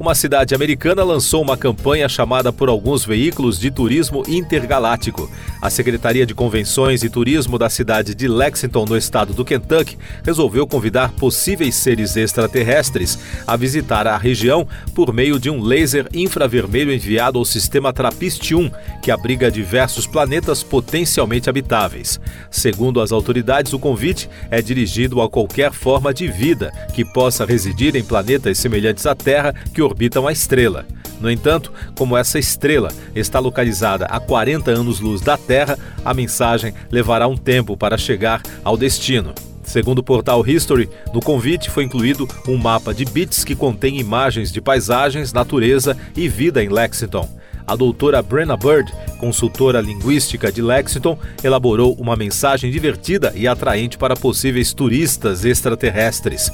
[0.00, 5.30] uma cidade americana lançou uma campanha chamada por alguns veículos de turismo intergaláctico.
[5.60, 10.66] A Secretaria de Convenções e Turismo da cidade de Lexington, no estado do Kentucky, resolveu
[10.66, 17.38] convidar possíveis seres extraterrestres a visitar a região por meio de um laser infravermelho enviado
[17.38, 18.72] ao sistema TRAPPIST-1,
[19.02, 22.18] que abriga diversos planetas potencialmente habitáveis.
[22.50, 27.94] Segundo as autoridades, o convite é dirigido a qualquer forma de vida que possa residir
[27.96, 30.86] em planetas semelhantes à Terra que orbitam a estrela.
[31.20, 37.26] No entanto, como essa estrela está localizada a 40 anos-luz da Terra, a mensagem levará
[37.26, 39.34] um tempo para chegar ao destino.
[39.62, 44.50] Segundo o portal History, no convite foi incluído um mapa de bits que contém imagens
[44.50, 47.28] de paisagens, natureza e vida em Lexington.
[47.66, 54.16] A doutora Brenna Bird, consultora linguística de Lexington, elaborou uma mensagem divertida e atraente para
[54.16, 56.50] possíveis turistas extraterrestres.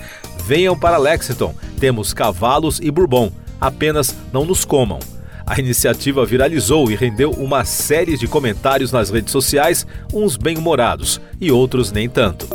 [0.46, 5.00] Venham para Lexington, temos cavalos e bourbon, apenas não nos comam.
[5.44, 11.50] A iniciativa viralizou e rendeu uma série de comentários nas redes sociais, uns bem-humorados e
[11.50, 12.46] outros nem tanto.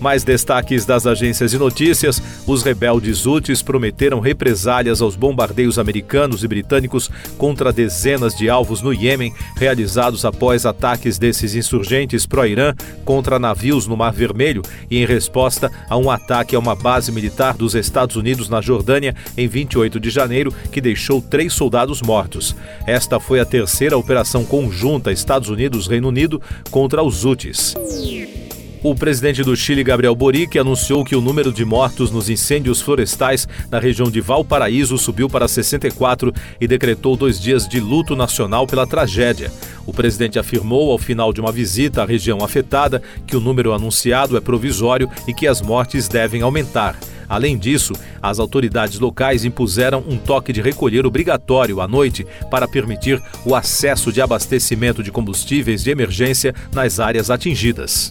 [0.00, 6.48] Mais destaques das agências de notícias: os rebeldes Houthis prometeram represálias aos bombardeios americanos e
[6.48, 12.74] britânicos contra dezenas de alvos no Iêmen, realizados após ataques desses insurgentes pró-Irã
[13.04, 17.56] contra navios no Mar Vermelho e em resposta a um ataque a uma base militar
[17.56, 22.54] dos Estados Unidos na Jordânia em 28 de janeiro, que deixou três soldados mortos.
[22.86, 26.40] Esta foi a terceira operação conjunta Estados Unidos-Reino Unido
[26.70, 27.74] contra os Houthis.
[28.80, 33.48] O presidente do Chile, Gabriel Boric, anunciou que o número de mortos nos incêndios florestais
[33.68, 38.86] na região de Valparaíso subiu para 64 e decretou dois dias de luto nacional pela
[38.86, 39.50] tragédia.
[39.84, 44.36] O presidente afirmou, ao final de uma visita à região afetada, que o número anunciado
[44.36, 46.96] é provisório e que as mortes devem aumentar.
[47.28, 53.22] Além disso, as autoridades locais impuseram um toque de recolher obrigatório à noite para permitir
[53.44, 58.10] o acesso de abastecimento de combustíveis de emergência nas áreas atingidas.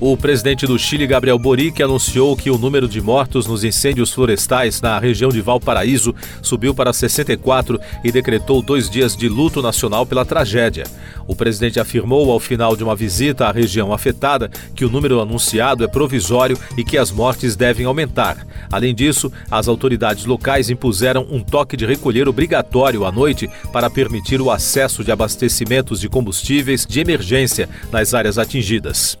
[0.00, 4.80] O presidente do Chile, Gabriel Boric, anunciou que o número de mortos nos incêndios florestais
[4.80, 10.24] na região de Valparaíso subiu para 64 e decretou dois dias de luto nacional pela
[10.24, 10.84] tragédia.
[11.26, 15.82] O presidente afirmou, ao final de uma visita à região afetada, que o número anunciado
[15.82, 18.46] é provisório e que as mortes devem aumentar.
[18.70, 24.40] Além disso, as autoridades locais impuseram um toque de recolher obrigatório à noite para permitir
[24.40, 29.18] o acesso de abastecimentos de combustíveis de emergência nas áreas atingidas.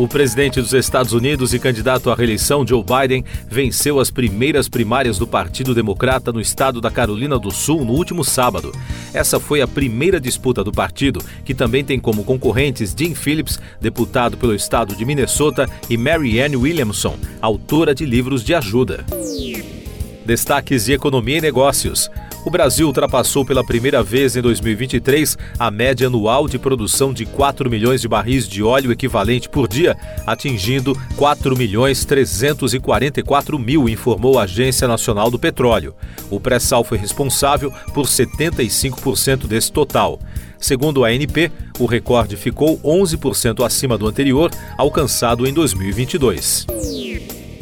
[0.00, 5.18] O presidente dos Estados Unidos e candidato à reeleição, Joe Biden, venceu as primeiras primárias
[5.18, 8.72] do Partido Democrata no estado da Carolina do Sul no último sábado.
[9.12, 14.38] Essa foi a primeira disputa do partido, que também tem como concorrentes Jim Phillips, deputado
[14.38, 19.04] pelo estado de Minnesota, e Mary Ann Williamson, autora de livros de ajuda.
[20.24, 22.10] Destaques de economia e negócios.
[22.42, 27.68] O Brasil ultrapassou pela primeira vez em 2023 a média anual de produção de 4
[27.68, 29.94] milhões de barris de óleo equivalente por dia,
[30.26, 35.94] atingindo 4 milhões 344 mil, informou a Agência Nacional do Petróleo.
[36.30, 40.18] O pré-sal foi responsável por 75% desse total.
[40.58, 46.66] Segundo a ANP, o recorde ficou 11% acima do anterior, alcançado em 2022.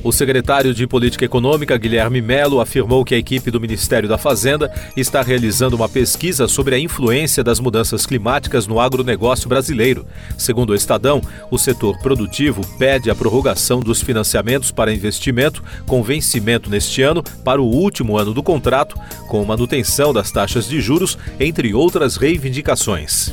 [0.04, 4.72] O secretário de Política Econômica, Guilherme Melo, afirmou que a equipe do Ministério da Fazenda
[4.96, 10.06] está realizando uma pesquisa sobre a influência das mudanças climáticas no agronegócio brasileiro.
[10.36, 11.20] Segundo o Estadão,
[11.50, 17.60] o setor produtivo pede a prorrogação dos financiamentos para investimento com vencimento neste ano para
[17.60, 23.32] o último ano do contrato, com manutenção das taxas de juros, entre outras reivindicações.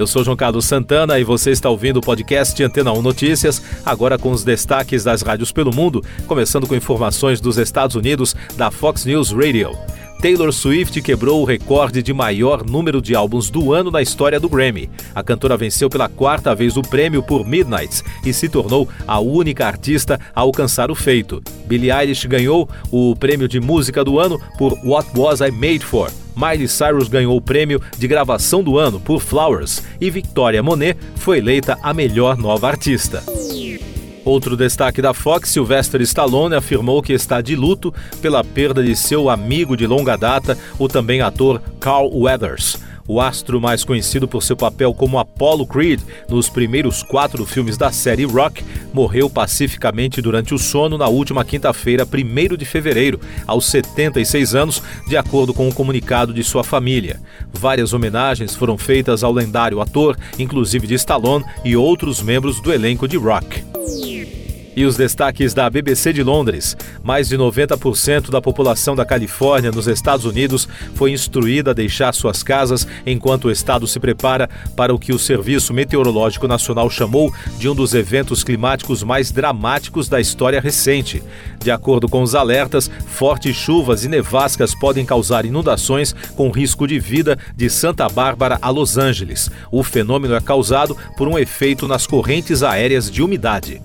[0.00, 4.16] Eu sou João Carlos Santana e você está ouvindo o podcast Antena 1 Notícias, agora
[4.16, 9.04] com os destaques das rádios pelo mundo, começando com informações dos Estados Unidos da Fox
[9.04, 9.76] News Radio.
[10.22, 14.48] Taylor Swift quebrou o recorde de maior número de álbuns do ano na história do
[14.48, 14.88] Grammy.
[15.14, 19.66] A cantora venceu pela quarta vez o prêmio por Midnight e se tornou a única
[19.66, 21.42] artista a alcançar o feito.
[21.66, 26.10] Billie Eilish ganhou o prêmio de música do ano por What Was I Made For.
[26.40, 31.36] Miley Cyrus ganhou o prêmio de gravação do ano por Flowers e Victoria Monet foi
[31.36, 33.22] eleita a melhor nova artista.
[34.24, 37.92] Outro destaque da Fox, Sylvester Stallone afirmou que está de luto
[38.22, 42.78] pela perda de seu amigo de longa data, o também ator Carl Weathers.
[43.12, 47.90] O astro mais conhecido por seu papel como Apollo Creed nos primeiros quatro filmes da
[47.90, 48.62] série Rock
[48.92, 53.18] morreu pacificamente durante o sono na última quinta-feira, 1 de fevereiro,
[53.48, 57.20] aos 76 anos, de acordo com o um comunicado de sua família.
[57.52, 63.08] Várias homenagens foram feitas ao lendário ator, inclusive de Stallone e outros membros do elenco
[63.08, 63.59] de Rock.
[64.80, 66.74] E os destaques da BBC de Londres.
[67.04, 72.42] Mais de 90% da população da Califórnia, nos Estados Unidos, foi instruída a deixar suas
[72.42, 77.68] casas enquanto o estado se prepara para o que o Serviço Meteorológico Nacional chamou de
[77.68, 81.22] um dos eventos climáticos mais dramáticos da história recente.
[81.62, 86.98] De acordo com os alertas, fortes chuvas e nevascas podem causar inundações com risco de
[86.98, 89.50] vida de Santa Bárbara a Los Angeles.
[89.70, 93.78] O fenômeno é causado por um efeito nas correntes aéreas de umidade.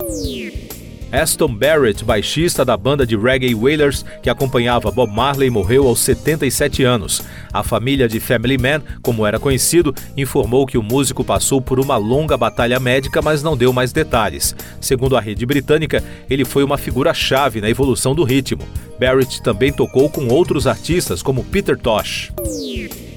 [1.15, 6.83] Aston Barrett, baixista da banda de reggae Wailers que acompanhava Bob Marley, morreu aos 77
[6.83, 7.21] anos.
[7.53, 11.95] A família de Family Man, como era conhecido, informou que o músico passou por uma
[11.95, 14.53] longa batalha médica, mas não deu mais detalhes.
[14.81, 18.63] Segundo a rede britânica, ele foi uma figura-chave na evolução do ritmo.
[18.99, 22.33] Barrett também tocou com outros artistas, como Peter Tosh.